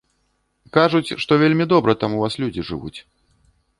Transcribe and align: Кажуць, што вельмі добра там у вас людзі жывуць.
Кажуць, 0.77 1.15
што 1.23 1.37
вельмі 1.43 1.65
добра 1.73 1.95
там 2.05 2.11
у 2.17 2.23
вас 2.25 2.33
людзі 2.45 2.61
жывуць. 2.71 2.97